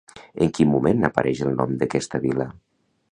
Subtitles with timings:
[0.43, 2.49] En quin moment apareix el nom d'aquesta vila?